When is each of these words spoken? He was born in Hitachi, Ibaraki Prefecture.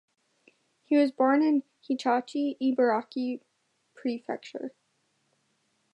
He 0.83 0.97
was 0.97 1.11
born 1.11 1.43
in 1.43 1.61
Hitachi, 1.81 2.57
Ibaraki 2.59 3.41
Prefecture. 3.93 4.73